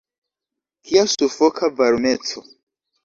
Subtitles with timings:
[0.85, 2.37] Kia sufoka varmeco!